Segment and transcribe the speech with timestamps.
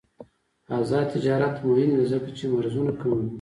[0.77, 3.27] آزاد تجارت مهم دی ځکه چې مرزونه کموي.